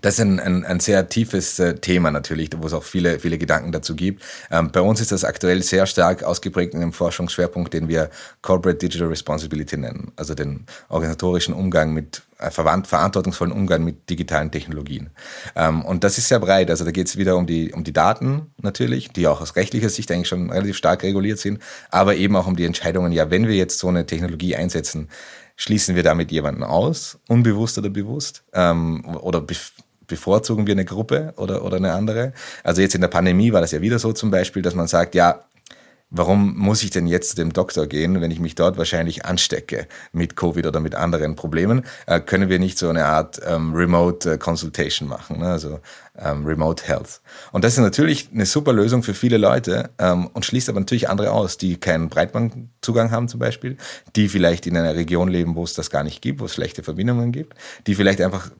[0.00, 3.38] Das ist ein, ein, ein sehr tiefes äh, Thema natürlich, wo es auch viele, viele
[3.38, 4.22] Gedanken dazu gibt.
[4.50, 8.10] Ähm, bei uns ist das aktuell sehr stark ausgeprägt in dem Forschungsschwerpunkt, den wir
[8.42, 15.10] Corporate Digital Responsibility nennen, also den organisatorischen Umgang mit äh, verantwortungsvollen Umgang mit digitalen Technologien.
[15.54, 16.70] Ähm, und das ist sehr breit.
[16.70, 19.90] Also da geht es wieder um die, um die Daten natürlich, die auch aus rechtlicher
[19.90, 23.46] Sicht eigentlich schon relativ stark reguliert sind, aber eben auch um die Entscheidungen, ja, wenn
[23.46, 25.08] wir jetzt so eine Technologie einsetzen,
[25.60, 28.44] Schließen wir damit jemanden aus, unbewusst oder bewusst?
[28.54, 29.44] Ähm, oder
[30.06, 32.32] bevorzugen wir eine Gruppe oder, oder eine andere?
[32.64, 35.14] Also jetzt in der Pandemie war das ja wieder so zum Beispiel, dass man sagt,
[35.14, 35.44] ja,
[36.10, 39.86] warum muss ich denn jetzt zu dem Doktor gehen, wenn ich mich dort wahrscheinlich anstecke
[40.12, 41.84] mit Covid oder mit anderen Problemen?
[42.06, 45.48] Äh, können wir nicht so eine Art ähm, Remote äh, Consultation machen, ne?
[45.48, 45.80] also
[46.18, 47.20] ähm, Remote Health?
[47.52, 51.08] Und das ist natürlich eine super Lösung für viele Leute ähm, und schließt aber natürlich
[51.08, 53.76] andere aus, die keinen Breitbandzugang haben zum Beispiel,
[54.16, 56.82] die vielleicht in einer Region leben, wo es das gar nicht gibt, wo es schlechte
[56.82, 57.54] Verbindungen gibt,
[57.86, 58.50] die vielleicht einfach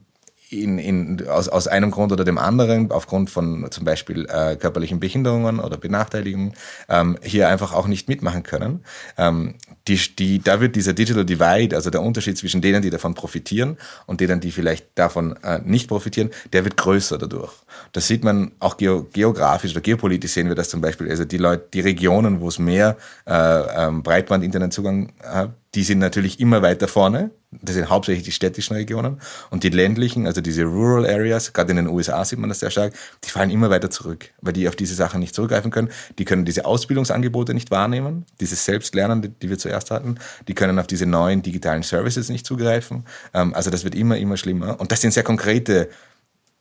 [0.51, 4.99] in, in, aus, aus einem Grund oder dem anderen, aufgrund von zum Beispiel äh, körperlichen
[4.99, 6.53] Behinderungen oder Benachteiligungen,
[6.89, 8.83] ähm, hier einfach auch nicht mitmachen können.
[9.17, 9.55] Ähm,
[9.87, 13.77] die, die, da wird dieser Digital Divide, also der Unterschied zwischen denen, die davon profitieren
[14.05, 17.53] und denen, die vielleicht davon äh, nicht profitieren, der wird größer dadurch.
[17.93, 21.09] Das sieht man auch geo geografisch oder geopolitisch sehen wir das zum Beispiel.
[21.09, 26.39] Also die Leute, die Regionen, wo es mehr äh, ähm, Breitband-Internetzugang hat, die sind natürlich
[26.39, 27.31] immer weiter vorne.
[27.51, 29.21] Das sind hauptsächlich die städtischen Regionen.
[29.49, 32.71] Und die ländlichen, also diese Rural Areas, gerade in den USA sieht man das sehr
[32.71, 35.89] stark, die fallen immer weiter zurück, weil die auf diese Sachen nicht zurückgreifen können.
[36.17, 40.15] Die können diese Ausbildungsangebote nicht wahrnehmen, dieses Selbstlernen, die wir zuerst hatten.
[40.47, 43.05] Die können auf diese neuen digitalen Services nicht zugreifen.
[43.33, 44.79] Ähm, also das wird immer, immer schlimmer.
[44.79, 45.89] Und das sind sehr konkrete,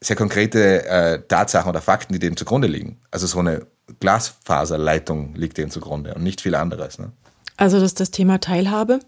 [0.01, 3.01] sehr konkrete äh, Tatsachen oder Fakten, die dem zugrunde liegen.
[3.11, 3.67] Also so eine
[3.99, 6.99] Glasfaserleitung liegt dem zugrunde und nicht viel anderes.
[6.99, 7.13] Ne?
[7.61, 9.01] Also das ist das Thema Teilhabe.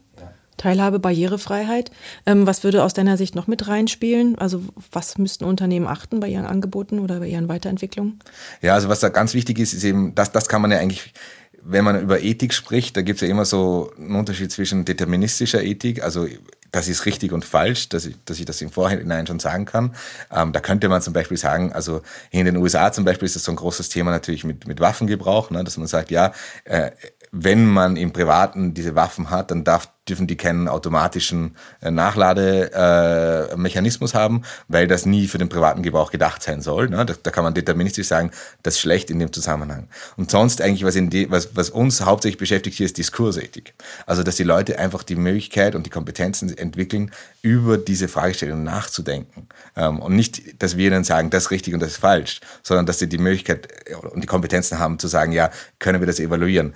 [0.58, 1.90] Teilhabe, Barrierefreiheit.
[2.26, 4.38] Ähm, was würde aus deiner Sicht noch mit reinspielen?
[4.38, 4.62] Also
[4.92, 8.20] was müssten Unternehmen achten bei ihren Angeboten oder bei ihren Weiterentwicklungen?
[8.60, 11.14] Ja, also was da ganz wichtig ist, ist eben, das, das kann man ja eigentlich,
[11.62, 15.62] wenn man über Ethik spricht, da gibt es ja immer so einen Unterschied zwischen deterministischer
[15.62, 16.28] Ethik, also
[16.70, 19.94] das ist richtig und falsch, dass ich, dass ich das im Vorhinein schon sagen kann.
[20.30, 23.44] Ähm, da könnte man zum Beispiel sagen, also in den USA zum Beispiel ist das
[23.44, 26.32] so ein großes Thema natürlich mit, mit Waffengebrauch, ne, dass man sagt, ja,
[26.64, 26.90] äh,
[27.34, 34.12] wenn man im Privaten diese Waffen hat, dann darf, dürfen die keinen automatischen äh, Nachlademechanismus
[34.12, 36.90] äh, haben, weil das nie für den privaten Gebrauch gedacht sein soll.
[36.90, 37.06] Ne?
[37.06, 39.88] Da, da, kann man deterministisch sagen, das ist schlecht in dem Zusammenhang.
[40.18, 43.72] Und sonst eigentlich, was, in die, was, was uns hauptsächlich beschäftigt hier, ist Diskursethik.
[44.04, 49.48] Also, dass die Leute einfach die Möglichkeit und die Kompetenzen entwickeln, über diese Fragestellung nachzudenken.
[49.74, 52.84] Ähm, und nicht, dass wir ihnen sagen, das ist richtig und das ist falsch, sondern
[52.84, 56.20] dass sie die Möglichkeit äh, und die Kompetenzen haben zu sagen, ja, können wir das
[56.20, 56.74] evaluieren?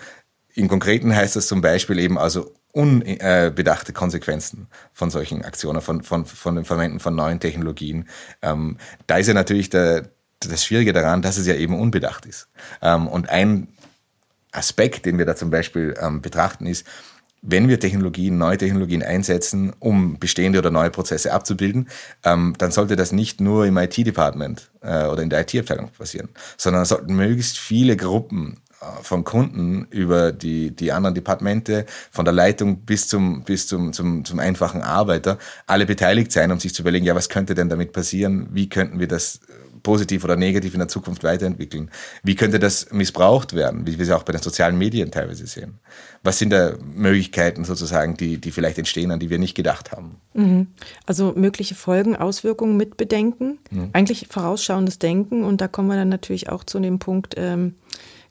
[0.57, 6.25] Im Konkreten heißt das zum Beispiel eben also unbedachte Konsequenzen von solchen Aktionen, von, von,
[6.25, 8.09] von dem Verwenden von neuen Technologien.
[8.41, 10.09] Ähm, da ist ja natürlich der,
[10.41, 12.49] das Schwierige daran, dass es ja eben unbedacht ist.
[12.81, 13.69] Ähm, und ein
[14.51, 16.87] Aspekt, den wir da zum Beispiel ähm, betrachten, ist,
[17.43, 21.89] wenn wir Technologien, neue Technologien einsetzen, um bestehende oder neue Prozesse abzubilden,
[22.25, 26.87] ähm, dann sollte das nicht nur im IT-Department äh, oder in der IT-Abteilung passieren, sondern
[26.87, 28.63] sollten möglichst viele Gruppen
[29.03, 34.25] von Kunden über die, die anderen Departemente, von der Leitung bis zum, bis zum, zum,
[34.25, 37.93] zum einfachen Arbeiter, alle beteiligt sein, um sich zu überlegen, ja, was könnte denn damit
[37.93, 38.49] passieren?
[38.53, 39.41] Wie könnten wir das
[39.87, 41.93] positiv oder negativ in der Zukunft weiterentwickeln?
[42.25, 45.79] Wie könnte das missbraucht werden, wie wir es auch bei den sozialen Medien teilweise sehen?
[46.25, 50.17] Was sind da Möglichkeiten sozusagen, die, die vielleicht entstehen, an die wir nicht gedacht haben?
[50.35, 50.67] Mhm.
[51.07, 53.91] Also mögliche Folgen, Auswirkungen mit bedenken, mhm.
[53.93, 57.77] eigentlich vorausschauendes Denken und da kommen wir dann natürlich auch zu dem Punkt, ähm,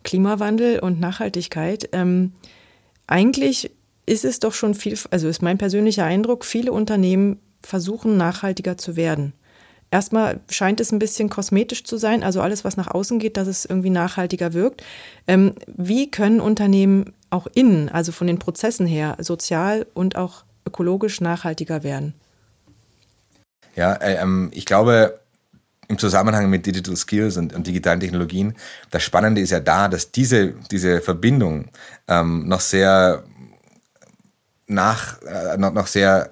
[0.06, 1.90] Klimawandel und Nachhaltigkeit.
[1.92, 2.32] Ähm,
[3.08, 3.72] eigentlich
[4.06, 8.96] ist es doch schon viel, also ist mein persönlicher Eindruck, viele Unternehmen versuchen nachhaltiger zu
[8.96, 9.34] werden.
[9.92, 13.48] Erstmal scheint es ein bisschen kosmetisch zu sein, also alles, was nach außen geht, dass
[13.48, 14.84] es irgendwie nachhaltiger wirkt.
[15.28, 21.22] Ähm, wie können Unternehmen auch innen, also von den Prozessen her, sozial und auch ökologisch
[21.22, 22.14] nachhaltiger werden?
[23.76, 25.20] Ja, äh, ähm, ich glaube,
[25.88, 28.56] im Zusammenhang mit Digital Skills und, und, digitalen Technologien,
[28.92, 31.66] das Spannende ist ja da, dass diese, diese Verbindung
[32.08, 33.24] ähm, noch sehr
[34.68, 36.30] nach, äh, noch, noch sehr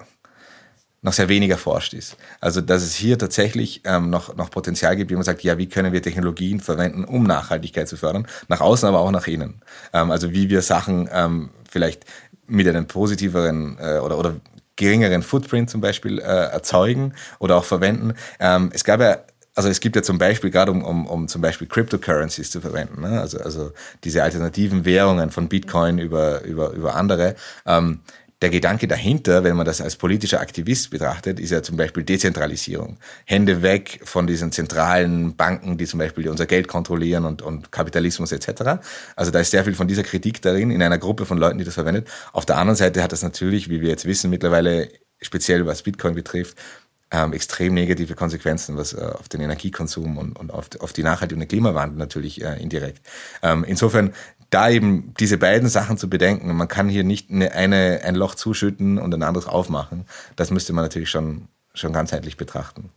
[1.04, 2.16] noch sehr wenig erforscht ist.
[2.40, 5.68] Also dass es hier tatsächlich ähm, noch, noch Potenzial gibt, wie man sagt, ja, wie
[5.68, 9.60] können wir Technologien verwenden, um Nachhaltigkeit zu fördern, nach außen, aber auch nach innen.
[9.92, 12.06] Ähm, also wie wir Sachen ähm, vielleicht
[12.46, 14.36] mit einem positiveren äh, oder, oder
[14.76, 18.14] geringeren Footprint zum Beispiel äh, erzeugen oder auch verwenden.
[18.40, 19.18] Ähm, es gab ja
[19.54, 23.02] also es gibt ja zum Beispiel, gerade um, um, um zum Beispiel Cryptocurrencies zu verwenden,
[23.02, 23.20] ne?
[23.20, 28.00] also, also diese alternativen Währungen von Bitcoin über, über, über andere, ähm,
[28.42, 32.98] der Gedanke dahinter, wenn man das als politischer Aktivist betrachtet, ist ja zum Beispiel Dezentralisierung.
[33.24, 38.32] Hände weg von diesen zentralen Banken, die zum Beispiel unser Geld kontrollieren und, und Kapitalismus
[38.32, 38.82] etc.
[39.16, 41.64] Also da ist sehr viel von dieser Kritik darin, in einer Gruppe von Leuten, die
[41.64, 42.08] das verwendet.
[42.32, 44.90] Auf der anderen Seite hat das natürlich, wie wir jetzt wissen, mittlerweile
[45.22, 46.58] speziell was Bitcoin betrifft,
[47.10, 51.34] ähm, extrem negative Konsequenzen, was äh, auf den Energiekonsum und, und auf, auf die Nachhaltigkeit
[51.34, 53.06] und den Klimawandel natürlich äh, indirekt.
[53.42, 54.12] Ähm, insofern
[54.50, 56.54] da eben diese beiden Sachen zu bedenken.
[56.54, 60.06] Man kann hier nicht eine, eine, ein Loch zuschütten und ein anderes aufmachen.
[60.36, 62.90] Das müsste man natürlich schon, schon ganzheitlich betrachten.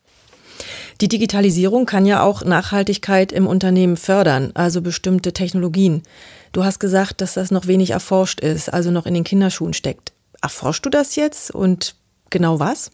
[1.01, 6.03] Die Digitalisierung kann ja auch Nachhaltigkeit im Unternehmen fördern, also bestimmte Technologien.
[6.51, 10.13] Du hast gesagt, dass das noch wenig erforscht ist, also noch in den Kinderschuhen steckt.
[10.41, 11.95] Erforschst du das jetzt und
[12.29, 12.91] genau was?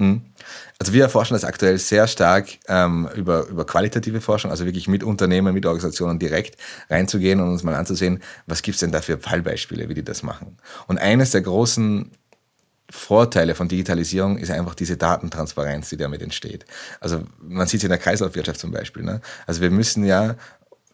[0.00, 0.22] Mhm.
[0.78, 5.04] Also wir erforschen das aktuell sehr stark ähm, über, über qualitative Forschung, also wirklich mit
[5.04, 6.56] Unternehmen, mit Organisationen direkt
[6.88, 10.22] reinzugehen und uns mal anzusehen, was gibt es denn da für Fallbeispiele, wie die das
[10.22, 10.56] machen.
[10.88, 12.10] Und eines der großen
[12.88, 16.64] Vorteile von Digitalisierung ist einfach diese Datentransparenz, die damit entsteht.
[16.98, 19.02] Also man sieht es in der Kreislaufwirtschaft zum Beispiel.
[19.02, 19.20] Ne?
[19.46, 20.34] Also wir müssen ja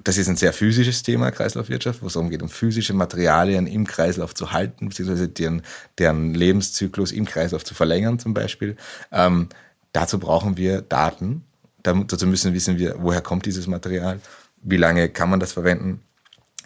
[0.07, 3.89] das ist ein sehr physisches Thema, Kreislaufwirtschaft, wo es darum geht, um physische Materialien im
[3.89, 5.63] Kreislauf zu halten, beziehungsweise deren,
[5.99, 8.77] deren Lebenszyklus im Kreislauf zu verlängern zum Beispiel.
[9.11, 9.49] Ähm,
[9.93, 11.45] dazu brauchen wir Daten.
[11.83, 14.21] Dazu müssen wir wissen, woher kommt dieses Material,
[14.63, 16.01] wie lange kann man das verwenden,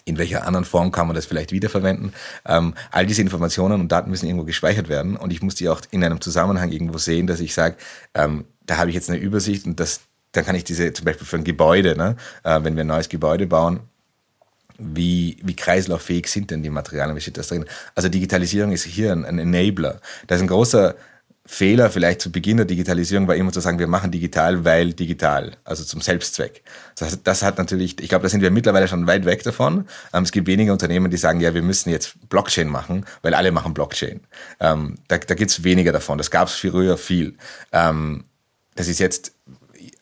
[0.04, 2.12] in welcher anderen Form kann man das vielleicht wiederverwenden.
[2.44, 5.80] Ähm, all diese Informationen und Daten müssen irgendwo gespeichert werden und ich muss die auch
[5.90, 7.76] in einem Zusammenhang irgendwo sehen, dass ich sage,
[8.12, 10.00] ähm, da habe ich jetzt eine Übersicht und das,
[10.32, 13.08] dann kann ich diese zum Beispiel für ein Gebäude, ne, äh, wenn wir ein neues
[13.08, 13.80] Gebäude bauen,
[14.78, 17.66] wie, wie kreislauffähig sind denn die Materialien, wie steht das drin?
[17.94, 20.00] Also Digitalisierung ist hier ein, ein Enabler.
[20.26, 20.94] Da ist ein großer
[21.46, 25.56] Fehler vielleicht zu Beginn der Digitalisierung war immer zu sagen, wir machen digital, weil digital,
[25.64, 26.62] also zum Selbstzweck.
[26.96, 29.88] Das, das hat natürlich, ich glaube, da sind wir mittlerweile schon weit weg davon.
[30.12, 33.50] Ähm, es gibt wenige Unternehmen, die sagen, ja, wir müssen jetzt Blockchain machen, weil alle
[33.50, 34.20] machen Blockchain.
[34.60, 36.18] Ähm, da da gibt es weniger davon.
[36.18, 37.36] Das gab es früher viel.
[37.72, 38.24] Ähm,
[38.76, 39.32] das ist jetzt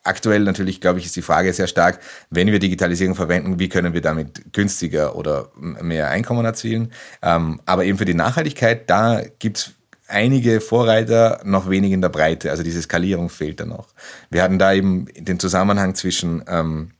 [0.08, 3.94] aktuell natürlich, glaube ich, ist die Frage sehr stark, wenn wir Digitalisierung verwenden, wie können
[3.94, 6.92] wir damit günstiger oder mehr Einkommen erzielen.
[7.22, 9.70] Ähm, aber eben für die Nachhaltigkeit, da gibt es
[10.08, 12.50] einige Vorreiter, noch wenig in der Breite.
[12.50, 13.88] Also diese Skalierung fehlt da noch.
[14.30, 16.92] Wir hatten da eben den Zusammenhang zwischen ähm,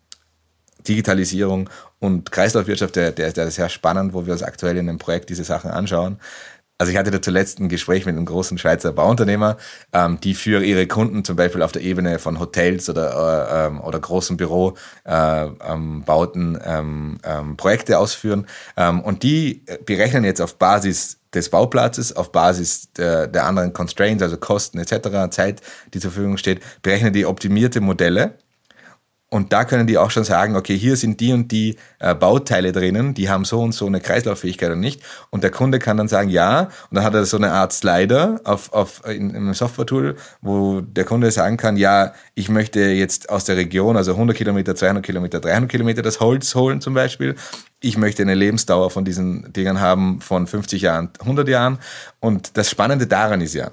[0.86, 1.68] Digitalisierung
[1.98, 5.30] und Kreislaufwirtschaft, der, der, der ist sehr spannend, wo wir uns aktuell in einem Projekt
[5.30, 6.18] diese Sachen anschauen.
[6.80, 9.56] Also ich hatte da zuletzt ein Gespräch mit einem großen Schweizer Bauunternehmer,
[9.92, 13.10] ähm, die für ihre Kunden zum Beispiel auf der Ebene von Hotels oder,
[13.50, 14.76] äh, ähm, oder großen Bürobauten
[16.54, 18.46] äh, ähm, ähm, Projekte ausführen.
[18.76, 24.22] Ähm, und die berechnen jetzt auf Basis des Bauplatzes, auf Basis der, der anderen Constraints,
[24.22, 25.62] also Kosten etc., Zeit,
[25.92, 28.34] die zur Verfügung steht, berechnen die optimierte Modelle
[29.30, 32.72] und da können die auch schon sagen, okay, hier sind die und die äh, Bauteile
[32.72, 35.02] drinnen, die haben so und so eine Kreislauffähigkeit und nicht.
[35.28, 36.62] Und der Kunde kann dann sagen, ja.
[36.62, 40.80] Und dann hat er so eine Art Slider auf, auf, in, in einem Software-Tool, wo
[40.80, 45.04] der Kunde sagen kann, ja, ich möchte jetzt aus der Region, also 100 Kilometer, 200
[45.04, 47.34] Kilometer, 300 Kilometer das Holz holen zum Beispiel.
[47.80, 51.78] Ich möchte eine Lebensdauer von diesen Dingern haben von 50 Jahren, 100 Jahren.
[52.18, 53.72] Und das Spannende daran ist ja,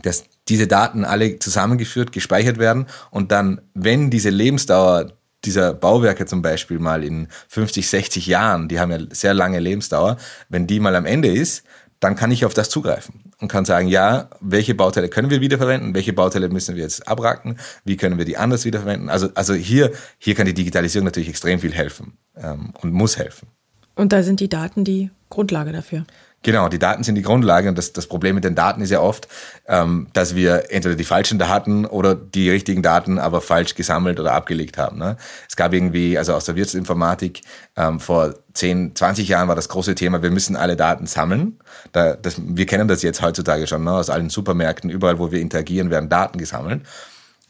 [0.00, 5.12] dass diese Daten alle zusammengeführt, gespeichert werden und dann, wenn diese Lebensdauer
[5.44, 10.16] dieser Bauwerke zum Beispiel mal in 50, 60 Jahren, die haben ja sehr lange Lebensdauer,
[10.48, 11.64] wenn die mal am Ende ist,
[12.00, 15.94] dann kann ich auf das zugreifen und kann sagen, ja, welche Bauteile können wir wiederverwenden,
[15.94, 19.08] welche Bauteile müssen wir jetzt abracken, wie können wir die anders wiederverwenden.
[19.08, 23.48] Also, also hier, hier kann die Digitalisierung natürlich extrem viel helfen ähm, und muss helfen.
[23.94, 26.04] Und da sind die Daten die Grundlage dafür.
[26.46, 29.00] Genau, die Daten sind die Grundlage und das, das Problem mit den Daten ist ja
[29.00, 29.26] oft,
[29.66, 34.32] ähm, dass wir entweder die falschen Daten oder die richtigen Daten aber falsch gesammelt oder
[34.32, 34.96] abgelegt haben.
[34.96, 35.16] Ne?
[35.48, 37.40] Es gab irgendwie, also aus der Wirtschaftsinformatik,
[37.76, 41.58] ähm, vor 10, 20 Jahren war das große Thema, wir müssen alle Daten sammeln.
[41.90, 43.94] Da, das, wir kennen das jetzt heutzutage schon, ne?
[43.94, 46.82] aus allen Supermärkten, überall, wo wir interagieren, werden Daten gesammelt.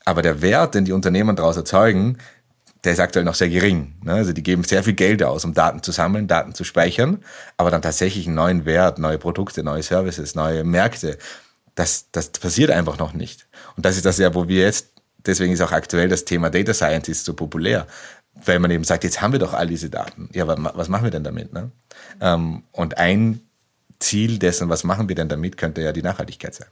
[0.06, 2.16] Aber der Wert, den die Unternehmen daraus erzeugen,
[2.86, 3.94] der ist aktuell noch sehr gering.
[4.02, 4.14] Ne?
[4.14, 7.22] Also die geben sehr viel Geld aus, um Daten zu sammeln, Daten zu speichern,
[7.56, 11.18] aber dann tatsächlich einen neuen Wert, neue Produkte, neue Services, neue Märkte,
[11.74, 13.46] das, das passiert einfach noch nicht.
[13.76, 14.96] Und das ist das ja, wo wir jetzt
[15.26, 17.86] deswegen ist auch aktuell das Thema Data Scientist so populär,
[18.44, 20.28] weil man eben sagt, jetzt haben wir doch all diese Daten.
[20.32, 21.52] Ja, aber was machen wir denn damit?
[21.52, 21.70] Ne?
[22.20, 23.40] Ähm, und ein
[23.98, 26.68] Ziel dessen, was machen wir denn damit, könnte ja die Nachhaltigkeit sein.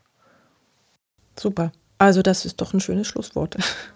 [1.38, 1.72] Super.
[1.98, 3.56] Also das ist doch ein schönes Schlusswort.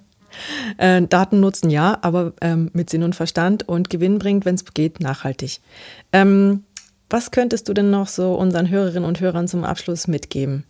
[0.76, 4.64] Äh, Daten nutzen ja, aber ähm, mit Sinn und Verstand und Gewinn bringt, wenn es
[4.74, 5.60] geht, nachhaltig.
[6.12, 6.64] Ähm,
[7.10, 10.64] was könntest du denn noch so unseren Hörerinnen und Hörern zum Abschluss mitgeben?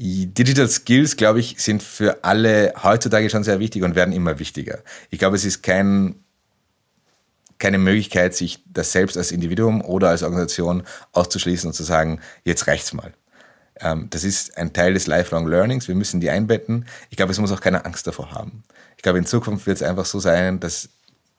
[0.00, 4.78] Digital Skills, glaube ich, sind für alle heutzutage schon sehr wichtig und werden immer wichtiger.
[5.10, 6.14] Ich glaube, es ist kein,
[7.58, 12.68] keine Möglichkeit, sich das selbst als Individuum oder als Organisation auszuschließen und zu sagen, jetzt
[12.68, 13.12] reicht's mal.
[13.80, 15.88] Ähm, das ist ein Teil des Lifelong Learnings.
[15.88, 16.86] Wir müssen die einbetten.
[17.10, 18.64] Ich glaube, es muss auch keine Angst davor haben.
[18.96, 20.88] Ich glaube, in Zukunft wird es einfach so sein, dass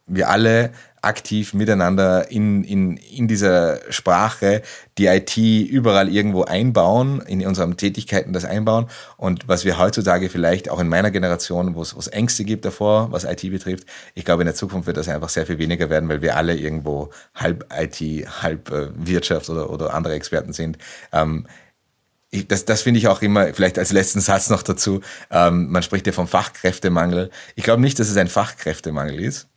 [0.10, 0.71] wir alle
[1.02, 4.62] aktiv miteinander in, in, in dieser Sprache
[4.97, 8.88] die IT überall irgendwo einbauen, in unseren Tätigkeiten das einbauen.
[9.15, 13.23] Und was wir heutzutage vielleicht auch in meiner Generation, wo es, Ängste gibt davor, was
[13.23, 16.21] IT betrifft, ich glaube, in der Zukunft wird das einfach sehr viel weniger werden, weil
[16.21, 18.02] wir alle irgendwo halb IT,
[18.41, 20.78] halb äh, Wirtschaft oder, oder andere Experten sind.
[21.13, 21.45] Ähm,
[22.32, 25.84] ich, das, das finde ich auch immer, vielleicht als letzten Satz noch dazu, ähm, man
[25.84, 27.30] spricht ja vom Fachkräftemangel.
[27.56, 29.48] Ich glaube nicht, dass es ein Fachkräftemangel ist,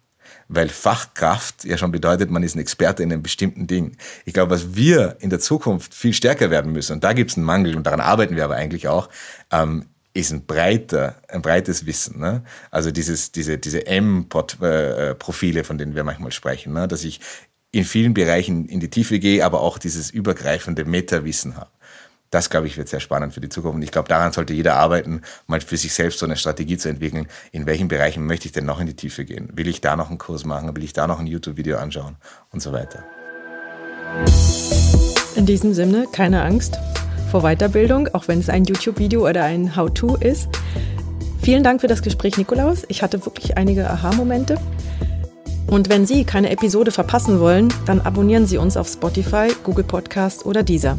[0.49, 3.97] weil Fachkraft ja schon bedeutet, man ist ein Experte in einem bestimmten Ding.
[4.25, 7.37] Ich glaube, was wir in der Zukunft viel stärker werden müssen, und da gibt es
[7.37, 9.09] einen Mangel, und daran arbeiten wir aber eigentlich auch,
[9.51, 12.21] ähm, ist ein breiter, ein breites Wissen.
[12.21, 12.43] Ne?
[12.71, 16.87] Also dieses, diese, diese M-Profile, äh, von denen wir manchmal sprechen, ne?
[16.87, 17.21] dass ich
[17.71, 21.71] in vielen Bereichen in die Tiefe gehe, aber auch dieses übergreifende Meta-Wissen habe
[22.33, 23.77] das, glaube ich, wird sehr spannend für die Zukunft.
[23.77, 26.89] Und ich glaube, daran sollte jeder arbeiten, mal für sich selbst so eine Strategie zu
[26.89, 27.27] entwickeln.
[27.53, 29.51] In welchen Bereichen möchte ich denn noch in die Tiefe gehen?
[29.53, 30.75] Will ich da noch einen Kurs machen?
[30.75, 32.17] Will ich da noch ein YouTube-Video anschauen?
[32.51, 33.05] Und so weiter.
[35.37, 36.79] In diesem Sinne, keine Angst
[37.31, 40.49] vor Weiterbildung, auch wenn es ein YouTube-Video oder ein How-To ist.
[41.43, 42.85] Vielen Dank für das Gespräch, Nikolaus.
[42.89, 44.59] Ich hatte wirklich einige Aha-Momente.
[45.67, 50.47] Und wenn Sie keine Episode verpassen wollen, dann abonnieren Sie uns auf Spotify, Google Podcast
[50.47, 50.99] oder Deezer.